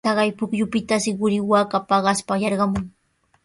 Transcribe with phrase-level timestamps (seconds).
[0.05, 2.83] Taqay pukyupitashi quri waaka paqaspa yarqamun.